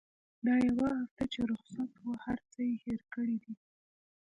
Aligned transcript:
دا 0.45 0.55
يوه 0.67 0.89
هفته 0.99 1.23
چې 1.33 1.39
رخصت 1.49 1.91
وه 2.03 2.15
هرڅه 2.25 2.59
يې 2.67 2.75
هېر 2.83 3.01
کړي 3.13 3.37
دي. 3.43 3.53